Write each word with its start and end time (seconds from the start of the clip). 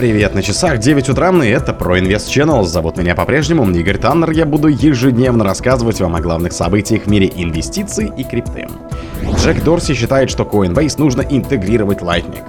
Привет 0.00 0.34
на 0.34 0.42
часах 0.42 0.78
9 0.78 1.10
утра, 1.10 1.30
и 1.44 1.48
это 1.48 1.72
ProInvest 1.72 2.28
Channel. 2.28 2.64
Зовут 2.64 2.96
меня 2.96 3.14
по-прежнему 3.14 3.70
Игорь 3.70 3.98
Таннер. 3.98 4.30
Я 4.30 4.46
буду 4.46 4.68
ежедневно 4.68 5.44
рассказывать 5.44 6.00
вам 6.00 6.16
о 6.16 6.22
главных 6.22 6.54
событиях 6.54 7.02
в 7.02 7.06
мире 7.10 7.30
инвестиций 7.36 8.10
и 8.16 8.24
крипты. 8.24 8.66
Джек 9.36 9.62
Дорси 9.62 9.92
считает, 9.92 10.30
что 10.30 10.44
Coinbase 10.44 10.94
нужно 10.96 11.20
интегрировать 11.20 11.98
Lightning. 11.98 12.42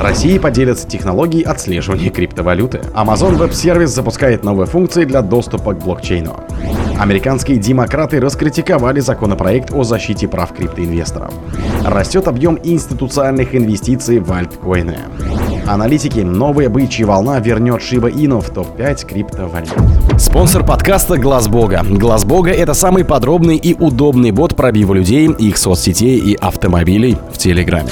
России 0.00 0.38
поделятся 0.38 0.88
технологией 0.88 1.44
отслеживания 1.44 2.08
криптовалюты. 2.08 2.78
Amazon 2.94 3.36
Web 3.36 3.50
Service 3.50 3.88
запускает 3.88 4.42
новые 4.42 4.66
функции 4.66 5.04
для 5.04 5.20
доступа 5.20 5.74
к 5.74 5.84
блокчейну. 5.84 6.40
Американские 6.98 7.58
демократы 7.58 8.18
раскритиковали 8.18 9.00
законопроект 9.00 9.74
о 9.74 9.84
защите 9.84 10.26
прав 10.26 10.54
криптоинвесторов. 10.54 11.34
Растет 11.84 12.28
объем 12.28 12.58
институциональных 12.64 13.54
инвестиций 13.54 14.20
в 14.20 14.32
альткоины. 14.32 14.96
Аналитики, 15.66 16.20
новая 16.20 16.68
бычья 16.68 17.06
волна 17.06 17.40
вернет 17.40 17.80
Shiba 17.80 18.12
Inu 18.12 18.40
в 18.42 18.50
топ-5 18.50 19.06
криптовалют. 19.06 19.72
Спонсор 20.18 20.64
подкаста 20.64 21.16
Глаз 21.16 21.48
Бога. 21.48 21.82
Глаз 21.88 22.26
Бога 22.26 22.50
это 22.50 22.74
самый 22.74 23.04
подробный 23.04 23.56
и 23.56 23.74
удобный 23.74 24.30
бот 24.30 24.54
пробива 24.54 24.92
людей, 24.92 25.26
их 25.30 25.56
соцсетей 25.56 26.18
и 26.18 26.34
автомобилей 26.34 27.16
в 27.32 27.38
Телеграме. 27.38 27.90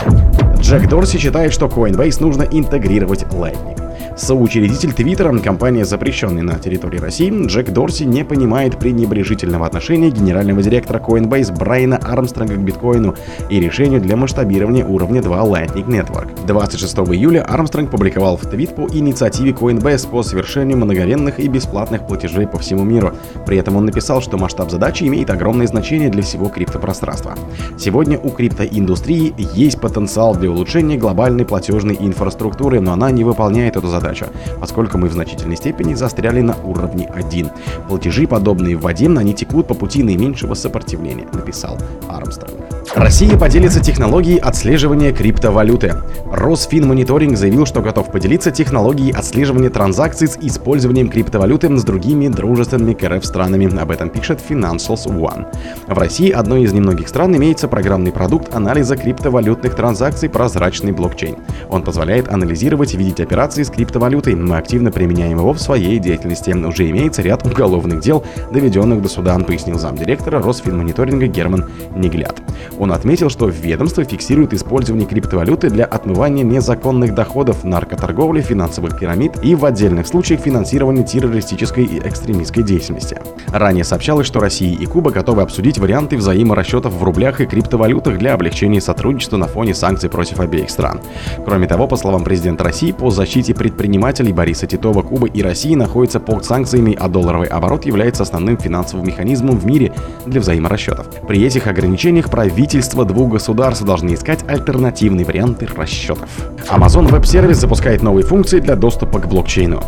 Джек 0.59 0.87
Дорси 0.89 1.19
считает, 1.19 1.53
что 1.55 1.67
Coinbase 1.67 2.21
нужно 2.21 2.43
интегрировать 2.43 3.23
Lightning. 3.33 3.82
Соучредитель 4.17 4.93
Твиттера, 4.93 5.37
компания, 5.39 5.87
запрещенная 5.87 6.43
на 6.43 6.59
территории 6.59 6.99
России, 6.99 7.47
Джек 7.47 7.71
Дорси 7.71 8.05
не 8.05 8.25
понимает 8.25 8.79
пренебрежительного 8.79 9.67
отношения 9.67 10.11
генерального 10.11 10.63
директора 10.63 10.99
Coinbase 10.99 11.57
Брайана 11.57 11.97
Армстронга 11.97 12.55
к 12.55 12.59
биткоину 12.59 13.15
и 13.49 13.59
решению 13.59 14.01
для 14.03 14.17
масштабирования 14.17 14.85
уровня 14.85 15.23
2 15.23 15.37
Lightning 15.45 15.87
Network. 15.87 16.29
26 16.47 16.95
июля 16.99 17.43
Армстронг 17.43 17.91
публиковал 17.91 18.37
в 18.37 18.43
твит 18.43 18.75
по 18.75 18.83
инициативе 18.83 19.53
Coinbase 19.53 20.11
по 20.11 20.23
совершению 20.23 20.77
многовенных 20.77 21.41
и 21.41 21.49
бесплатных 21.49 22.07
платежей 22.07 22.47
по 22.47 22.59
всему 22.59 22.85
миру. 22.85 23.15
При 23.47 23.57
этом 23.57 23.77
он 23.77 23.87
написал, 23.87 24.21
что 24.21 24.37
масштаб 24.37 24.71
задачи 24.71 25.05
имеет 25.05 25.31
огромное 25.31 25.67
значение 25.67 26.11
для 26.11 26.23
всего 26.23 26.49
криптопространства. 26.49 27.35
Сегодня 27.79 28.19
у 28.19 28.29
криптоиндустрии 28.29 29.35
есть 29.55 29.81
потенциал 29.81 30.35
для 30.35 30.51
улучшения 30.51 30.99
глобальной 30.99 31.47
платежной 31.47 31.97
инфраструктуры, 31.99 32.81
но 32.81 32.93
она 32.93 33.11
не 33.11 33.25
выполняет 33.25 33.77
эту 33.77 33.89
задачу 33.89 34.02
задача, 34.03 34.29
поскольку 34.61 34.99
мы 34.99 35.09
в 35.09 35.13
значительной 35.13 35.57
степени 35.57 35.95
застряли 35.95 36.41
на 36.41 36.57
уровне 36.65 37.07
1. 37.07 37.51
Платежи, 37.89 38.27
подобные 38.27 38.77
в 38.77 38.83
воде, 38.83 39.07
они 39.07 39.35
текут 39.35 39.67
по 39.67 39.75
пути 39.75 40.03
наименьшего 40.03 40.55
сопротивления, 40.55 41.27
написал 41.33 41.79
Армстронг. 42.09 42.62
Россия 42.95 43.39
поделится 43.39 43.81
технологией 43.81 44.39
отслеживания 44.39 45.15
криптовалюты. 45.15 45.95
Росфинмониторинг 46.31 47.39
заявил, 47.39 47.65
что 47.65 47.81
готов 47.81 48.13
поделиться 48.13 48.51
технологией 48.51 49.13
отслеживания 49.13 49.71
транзакций 49.71 50.29
с 50.29 50.37
использованием 50.37 51.09
криптовалюты 51.09 51.75
с 51.75 51.85
другими 51.85 52.29
дружественными 52.29 52.93
к 52.93 53.03
РФ 53.09 53.25
странами. 53.25 53.75
Об 53.81 53.91
этом 53.93 54.11
пишет 54.11 54.41
Financials 54.47 55.07
One. 55.07 55.47
В 55.87 55.97
России 55.97 56.31
одной 56.31 56.65
из 56.65 56.75
немногих 56.75 57.09
стран 57.09 57.35
имеется 57.35 57.67
программный 57.67 58.13
продукт 58.13 58.55
анализа 58.55 58.95
криптовалютных 58.99 59.75
транзакций 59.75 60.29
«Прозрачный 60.29 60.93
блокчейн». 60.93 61.37
Он 61.71 61.83
позволяет 61.83 62.29
анализировать 62.31 62.93
и 62.93 62.99
видеть 62.99 63.21
операции 63.21 63.63
с 63.63 63.71
криптовалютой. 63.71 64.35
Мы 64.35 64.59
активно 64.59 64.93
применяем 64.93 65.39
его 65.39 65.55
в 65.55 65.61
своей 65.63 65.99
деятельности. 65.99 66.51
Уже 66.51 66.91
имеется 66.91 67.23
ряд 67.23 67.47
уголовных 67.47 68.01
дел, 68.01 68.23
доведенных 68.53 69.01
до 69.01 69.09
суда, 69.09 69.39
пояснил 69.39 69.79
замдиректора 69.79 70.43
Росфинмониторинга 70.43 71.27
Герман 71.27 71.71
Неглят. 71.97 72.43
Он 72.83 72.91
отметил, 72.91 73.31
что 73.31 73.47
ведомство 73.47 74.03
фиксирует 74.03 74.53
использование 74.53 75.07
криптовалюты 75.07 75.71
для 75.71 75.85
отмывания 75.85 76.43
незаконных 76.43 77.15
доходов, 77.15 77.63
наркоторговли, 77.63 78.41
финансовых 78.41 78.99
пирамид 78.99 79.35
и 79.41 79.55
в 79.55 79.65
отдельных 79.65 80.09
случаях 80.09 80.41
финансирования 80.41 81.05
террористической 81.05 81.85
и 81.85 82.01
экстремистской 82.01 82.65
деятельности. 82.65 83.21
Ранее 83.53 83.85
сообщалось, 83.85 84.27
что 84.27 84.41
Россия 84.41 84.77
и 84.77 84.85
Куба 84.87 85.13
готовы 85.13 85.43
обсудить 85.43 85.79
варианты 85.79 86.17
взаиморасчетов 86.17 86.93
в 86.93 87.05
рублях 87.05 87.41
и 87.41 87.47
криптовалютах 87.47 88.19
для 88.19 88.35
облегчения 88.35 88.81
сотрудничества 88.81 89.37
на 89.37 89.47
фоне 89.47 89.75
санкций 89.75 90.11
против 90.11 90.41
обеих 90.41 90.69
стран. 90.69 90.99
Кроме 91.45 91.69
того, 91.69 91.87
по 91.87 91.95
словам 91.95 92.25
президента 92.25 92.65
России, 92.65 92.91
по 92.91 93.11
защите 93.11 93.55
предпринимателей 93.55 94.33
Бориса 94.33 94.67
Титова, 94.67 95.03
Куба 95.03 95.29
и 95.29 95.41
России 95.41 95.77
находятся 95.77 96.19
под 96.19 96.45
санкциями, 96.45 96.97
а 96.99 97.07
долларовый 97.07 97.47
оборот 97.47 97.87
является 97.87 98.25
основным 98.25 98.59
финансовым 98.59 99.07
механизмом 99.07 99.57
в 99.57 99.67
мире 99.67 99.93
для 100.27 100.41
взаиморасчетов. 100.41 101.07
При 101.29 101.45
этих 101.45 101.69
ограничениях 101.69 102.29
правительство 102.29 102.72
правительства 102.73 103.05
двух 103.05 103.33
государств 103.33 103.85
должны 103.85 104.15
искать 104.15 104.49
альтернативные 104.49 105.27
варианты 105.27 105.69
расчетов. 105.77 106.31
Amazon 106.71 107.07
Web 107.11 107.25
Service 107.25 107.57
запускает 107.57 108.03
новые 108.03 108.25
функции 108.25 108.61
для 108.61 108.77
доступа 108.77 109.19
к 109.19 109.29
блокчейну. 109.29 109.83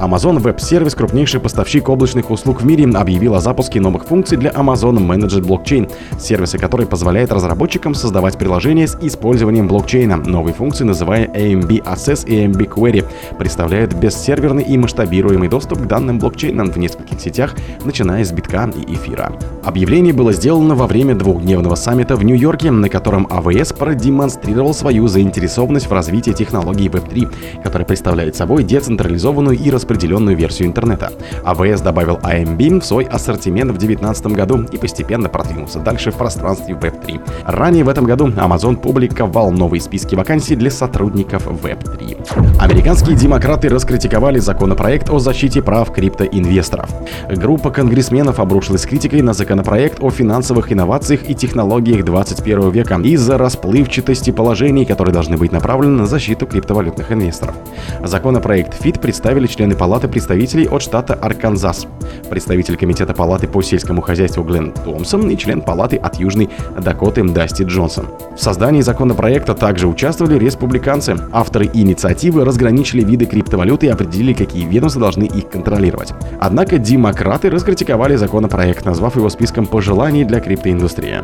Amazon 0.00 0.40
Web 0.40 0.58
Service, 0.58 0.94
крупнейший 0.96 1.40
поставщик 1.40 1.88
облачных 1.88 2.30
услуг 2.30 2.60
в 2.60 2.64
мире, 2.64 2.88
объявил 2.94 3.34
о 3.34 3.40
запуске 3.40 3.80
новых 3.80 4.04
функций 4.04 4.38
для 4.38 4.50
Amazon 4.50 4.98
Managed 4.98 5.40
Blockchain, 5.40 5.90
сервиса, 6.20 6.58
который 6.58 6.86
позволяет 6.86 7.32
разработчикам 7.32 7.94
создавать 7.94 8.38
приложения 8.38 8.86
с 8.86 8.96
использованием 9.02 9.66
блокчейна. 9.66 10.18
Новые 10.18 10.54
функции, 10.54 10.84
называя 10.84 11.26
AMB 11.26 11.82
Access 11.82 12.24
и 12.24 12.44
AMB 12.44 12.68
Query, 12.68 13.04
представляют 13.36 13.94
бессерверный 13.94 14.62
и 14.62 14.78
масштабируемый 14.78 15.48
доступ 15.48 15.80
к 15.80 15.86
данным 15.86 16.20
блокчейна 16.20 16.66
в 16.66 16.78
нескольких 16.78 17.20
сетях, 17.20 17.56
начиная 17.84 18.24
с 18.24 18.30
битка 18.30 18.70
и 18.76 18.94
эфира. 18.94 19.32
Объявление 19.64 20.12
было 20.12 20.32
сделано 20.32 20.76
во 20.76 20.86
время 20.86 21.16
двухдневного 21.16 21.74
саммита 21.74 22.14
в 22.14 22.27
Нью-Йорке, 22.28 22.70
на 22.70 22.90
котором 22.90 23.26
АВС 23.30 23.72
продемонстрировал 23.72 24.74
свою 24.74 25.08
заинтересованность 25.08 25.88
в 25.88 25.92
развитии 25.92 26.32
технологий 26.32 26.88
Web3, 26.88 27.62
которая 27.62 27.86
представляет 27.86 28.36
собой 28.36 28.64
децентрализованную 28.64 29.56
и 29.56 29.70
распределенную 29.70 30.36
версию 30.36 30.68
интернета. 30.68 31.10
АВС 31.42 31.80
добавил 31.80 32.18
AMB 32.18 32.80
в 32.80 32.84
свой 32.84 33.04
ассортимент 33.04 33.70
в 33.70 33.78
2019 33.78 34.26
году 34.26 34.66
и 34.70 34.76
постепенно 34.76 35.30
продвинулся 35.30 35.78
дальше 35.78 36.10
в 36.10 36.16
пространстве 36.16 36.74
Web3. 36.74 37.20
Ранее 37.46 37.84
в 37.84 37.88
этом 37.88 38.04
году 38.04 38.28
Amazon 38.28 38.76
публиковал 38.76 39.50
новые 39.50 39.80
списки 39.80 40.14
вакансий 40.14 40.54
для 40.54 40.70
сотрудников 40.70 41.46
Web3. 41.46 42.58
Американские 42.60 43.16
демократы 43.16 43.70
раскритиковали 43.70 44.38
законопроект 44.38 45.08
о 45.08 45.18
защите 45.18 45.62
прав 45.62 45.90
криптоинвесторов. 45.92 46.90
Группа 47.30 47.70
конгрессменов 47.70 48.38
обрушилась 48.38 48.84
критикой 48.84 49.22
на 49.22 49.32
законопроект 49.32 50.02
о 50.02 50.10
финансовых 50.10 50.70
инновациях 50.70 51.30
и 51.30 51.34
технологиях 51.34 52.04
21 52.18 52.70
века 52.70 53.00
из-за 53.04 53.38
расплывчатости 53.38 54.32
положений, 54.32 54.86
которые 54.86 55.12
должны 55.12 55.36
быть 55.36 55.52
направлены 55.52 55.98
на 55.98 56.06
защиту 56.06 56.46
криптовалютных 56.46 57.12
инвесторов. 57.12 57.54
Законопроект 58.02 58.74
ФИТ 58.82 59.00
представили 59.00 59.46
члены 59.46 59.76
Палаты 59.76 60.08
представителей 60.08 60.66
от 60.66 60.82
штата 60.82 61.14
Арканзас, 61.14 61.86
представитель 62.28 62.76
Комитета 62.76 63.14
Палаты 63.14 63.46
по 63.46 63.62
сельскому 63.62 64.00
хозяйству 64.00 64.42
Глен 64.42 64.72
Томпсон 64.72 65.30
и 65.30 65.36
член 65.36 65.60
Палаты 65.60 65.96
от 65.96 66.16
Южной 66.16 66.50
Дакоты 66.76 67.22
Дасти 67.22 67.62
Джонсон. 67.62 68.08
В 68.36 68.42
создании 68.42 68.80
законопроекта 68.80 69.54
также 69.54 69.86
участвовали 69.86 70.40
республиканцы. 70.40 71.16
Авторы 71.32 71.70
инициативы 71.72 72.44
разграничили 72.44 73.04
виды 73.04 73.26
криптовалюты 73.26 73.86
и 73.86 73.90
определили, 73.90 74.32
какие 74.32 74.66
ведомства 74.66 75.02
должны 75.02 75.24
их 75.24 75.50
контролировать. 75.50 76.12
Однако 76.40 76.78
демократы 76.78 77.48
раскритиковали 77.48 78.16
законопроект, 78.16 78.84
назвав 78.84 79.14
его 79.14 79.28
списком 79.28 79.66
пожеланий 79.66 80.24
для 80.24 80.40
криптоиндустрии. 80.40 81.20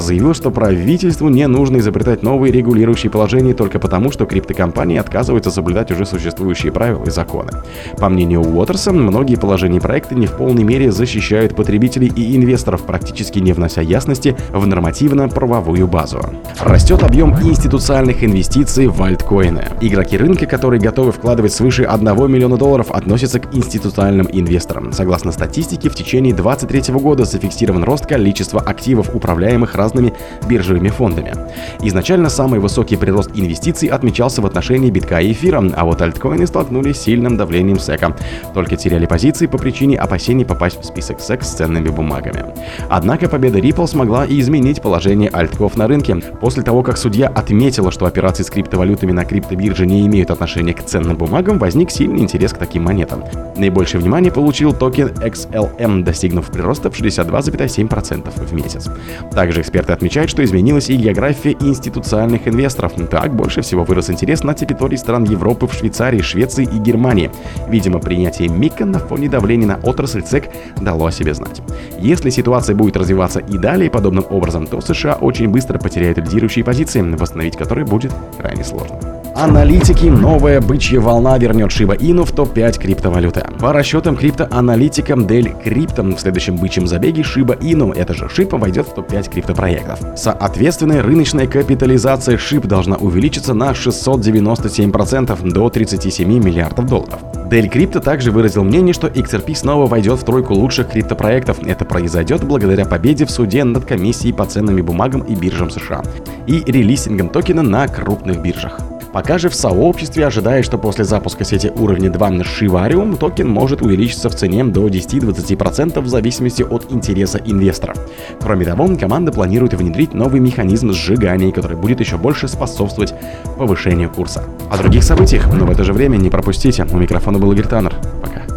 Заявил, 0.00 0.34
что 0.34 0.50
правительству 0.50 1.28
не 1.28 1.46
нужно 1.46 1.78
изобретать 1.78 2.22
новые 2.22 2.52
регулирующие 2.52 3.10
положения 3.10 3.54
только 3.54 3.78
потому, 3.78 4.10
что 4.10 4.24
криптокомпании 4.24 4.96
отказываются 4.96 5.50
соблюдать 5.50 5.90
уже 5.92 6.06
существующие 6.06 6.72
правила 6.72 7.04
и 7.04 7.10
законы. 7.10 7.50
По 7.98 8.08
мнению 8.08 8.40
Уотерса, 8.40 8.92
многие 8.92 9.36
положения 9.36 9.80
проекта 9.80 10.14
не 10.14 10.26
в 10.26 10.32
полной 10.32 10.64
мере 10.64 10.90
защищают 10.90 11.54
потребителей 11.54 12.08
и 12.08 12.36
инвесторов, 12.36 12.82
практически 12.82 13.38
не 13.38 13.52
внося 13.52 13.82
ясности 13.82 14.36
в 14.50 14.66
нормативно-правовую 14.66 15.86
базу. 15.86 16.20
Растет 16.60 17.02
объем 17.02 17.34
институциональных 17.34 18.24
инвестиций 18.24 18.86
в 18.86 19.02
альткоины. 19.02 19.64
Игроки 19.80 20.16
рынка, 20.16 20.46
которые 20.46 20.80
готовы 20.80 21.12
вкладывать 21.12 21.52
свыше 21.52 21.84
1 21.84 22.30
миллиона 22.30 22.56
долларов, 22.56 22.90
относятся 22.90 23.38
к 23.38 23.54
институциональным 23.54 24.28
инвесторам. 24.32 24.92
Согласно 24.92 25.30
статистике, 25.30 25.88
в 25.88 25.94
течение 25.94 26.34
2023 26.34 26.94
года 26.94 27.24
зафиксирован 27.24 27.84
рост 27.84 28.06
количества 28.06 28.60
активов, 28.60 29.14
управляемых 29.14 29.74
разными 29.90 30.12
биржевыми 30.48 30.88
фондами. 30.88 31.34
Изначально 31.82 32.28
самый 32.28 32.60
высокий 32.60 32.96
прирост 32.96 33.30
инвестиций 33.34 33.88
отмечался 33.88 34.40
в 34.40 34.46
отношении 34.46 34.90
битка 34.90 35.20
и 35.20 35.32
эфира, 35.32 35.62
а 35.76 35.84
вот 35.84 36.00
альткоины 36.00 36.46
столкнулись 36.46 36.96
с 36.96 37.02
сильным 37.02 37.36
давлением 37.36 37.76
SEC. 37.76 38.14
Только 38.54 38.76
теряли 38.76 39.06
позиции 39.06 39.46
по 39.46 39.58
причине 39.58 39.98
опасений 39.98 40.44
попасть 40.44 40.80
в 40.80 40.84
список 40.84 41.18
SEC 41.18 41.42
с 41.42 41.54
ценными 41.54 41.88
бумагами. 41.88 42.44
Однако 42.88 43.28
победа 43.28 43.58
Ripple 43.58 43.86
смогла 43.86 44.24
и 44.24 44.38
изменить 44.40 44.80
положение 44.80 45.28
альтков 45.28 45.76
на 45.76 45.88
рынке. 45.88 46.16
После 46.40 46.62
того, 46.62 46.82
как 46.82 46.96
судья 46.96 47.28
отметила, 47.28 47.90
что 47.90 48.06
операции 48.06 48.44
с 48.44 48.50
криптовалютами 48.50 49.12
на 49.12 49.24
криптобирже 49.24 49.86
не 49.86 50.06
имеют 50.06 50.30
отношения 50.30 50.72
к 50.72 50.84
ценным 50.84 51.16
бумагам, 51.16 51.58
возник 51.58 51.90
сильный 51.90 52.20
интерес 52.20 52.52
к 52.52 52.58
таким 52.58 52.84
монетам. 52.84 53.24
Наибольшее 53.56 54.00
внимание 54.00 54.32
получил 54.32 54.72
токен 54.72 55.08
XLM, 55.08 56.02
достигнув 56.02 56.50
прироста 56.50 56.90
в 56.90 57.00
62,7% 57.00 58.46
в 58.46 58.52
месяц. 58.52 58.88
Также 59.32 59.60
эксперты 59.60 59.79
Эксперты 59.80 59.94
отмечают, 59.94 60.30
что 60.30 60.44
изменилась 60.44 60.90
и 60.90 60.96
география 60.96 61.52
институциональных 61.52 62.46
инвесторов. 62.46 62.92
Так, 63.10 63.34
больше 63.34 63.62
всего 63.62 63.82
вырос 63.82 64.10
интерес 64.10 64.44
на 64.44 64.52
территории 64.52 64.96
стран 64.96 65.24
Европы 65.24 65.66
в 65.66 65.72
Швейцарии, 65.72 66.20
Швеции 66.20 66.64
и 66.64 66.78
Германии. 66.78 67.30
Видимо, 67.66 67.98
принятие 67.98 68.48
МИКа 68.48 68.84
на 68.84 68.98
фоне 68.98 69.30
давления 69.30 69.66
на 69.66 69.76
отрасль 69.76 70.20
ЦЕК 70.20 70.50
дало 70.82 71.06
о 71.06 71.10
себе 71.10 71.32
знать. 71.32 71.62
Если 71.98 72.28
ситуация 72.28 72.76
будет 72.76 72.98
развиваться 72.98 73.40
и 73.40 73.56
далее 73.56 73.90
подобным 73.90 74.26
образом, 74.28 74.66
то 74.66 74.82
США 74.82 75.14
очень 75.14 75.48
быстро 75.48 75.78
потеряют 75.78 76.18
лидирующие 76.18 76.62
позиции, 76.62 77.00
восстановить 77.00 77.56
которые 77.56 77.86
будет 77.86 78.12
крайне 78.38 78.64
сложно. 78.64 79.19
Аналитики, 79.40 80.04
новая 80.04 80.60
бычья 80.60 81.00
волна 81.00 81.38
вернет 81.38 81.70
Shiba 81.70 81.96
Inu 81.96 82.26
в 82.26 82.32
топ-5 82.32 82.78
криптовалюты. 82.78 83.42
По 83.58 83.72
расчетам 83.72 84.14
криптоаналитикам 84.14 85.20
Dell 85.20 85.64
Crypto 85.64 86.14
в 86.14 86.20
следующем 86.20 86.58
бычьем 86.58 86.86
забеге 86.86 87.22
Shiba 87.22 87.58
Inu, 87.58 87.96
это 87.96 88.12
же 88.12 88.26
SHIB, 88.26 88.58
войдет 88.58 88.88
в 88.88 88.92
топ-5 88.92 89.30
криптопроектов. 89.30 89.98
Соответственно, 90.14 91.02
рыночная 91.02 91.46
капитализация 91.46 92.36
SHIB 92.36 92.66
должна 92.66 92.96
увеличиться 92.96 93.54
на 93.54 93.70
697% 93.70 95.50
до 95.50 95.70
37 95.70 96.28
миллиардов 96.28 96.84
долларов. 96.84 97.20
Dell 97.50 97.72
Crypto 97.72 98.00
также 98.00 98.32
выразил 98.32 98.62
мнение, 98.62 98.92
что 98.92 99.06
XRP 99.06 99.54
снова 99.54 99.86
войдет 99.86 100.20
в 100.20 100.24
тройку 100.24 100.52
лучших 100.52 100.90
криптопроектов. 100.90 101.66
Это 101.66 101.86
произойдет 101.86 102.44
благодаря 102.44 102.84
победе 102.84 103.24
в 103.24 103.30
суде 103.30 103.64
над 103.64 103.86
комиссией 103.86 104.34
по 104.34 104.44
ценным 104.44 104.76
бумагам 104.84 105.22
и 105.22 105.34
биржам 105.34 105.70
США 105.70 106.02
и 106.46 106.62
релистингом 106.66 107.30
токена 107.30 107.62
на 107.62 107.88
крупных 107.88 108.42
биржах. 108.42 108.78
Пока 109.12 109.38
же 109.38 109.48
в 109.48 109.54
сообществе 109.54 110.26
ожидает, 110.26 110.64
что 110.64 110.78
после 110.78 111.04
запуска 111.04 111.44
сети 111.44 111.72
уровня 111.74 112.10
2 112.10 112.30
на 112.30 112.42
Shivarium 112.42 113.16
токен 113.16 113.48
может 113.48 113.82
увеличиться 113.82 114.30
в 114.30 114.34
цене 114.34 114.64
до 114.64 114.86
10-20% 114.86 116.00
в 116.00 116.06
зависимости 116.06 116.62
от 116.62 116.92
интереса 116.92 117.38
инвесторов. 117.44 117.96
Кроме 118.40 118.64
того, 118.64 118.88
команда 118.96 119.32
планирует 119.32 119.74
внедрить 119.74 120.14
новый 120.14 120.40
механизм 120.40 120.92
сжигания, 120.92 121.50
который 121.50 121.76
будет 121.76 122.00
еще 122.00 122.18
больше 122.18 122.46
способствовать 122.46 123.14
повышению 123.58 124.10
курса. 124.10 124.44
О 124.70 124.78
других 124.78 125.02
событиях, 125.02 125.52
но 125.52 125.66
в 125.66 125.70
это 125.70 125.84
же 125.84 125.92
время 125.92 126.16
не 126.16 126.30
пропустите. 126.30 126.86
У 126.92 126.96
микрофона 126.96 127.38
был 127.38 127.52
Игорь 127.52 127.66
Таннер. 127.66 127.94
Пока. 128.22 128.49